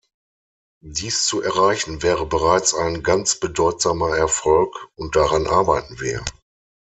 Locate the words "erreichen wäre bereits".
1.41-2.73